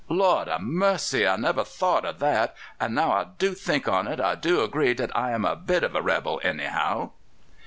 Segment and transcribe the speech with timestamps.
[0.09, 1.27] "Lord ha' mercy!
[1.27, 4.95] I never thought o' that; and now I do think on it, I do agree
[4.95, 7.11] dat I am a bit of a rebel, anyhow."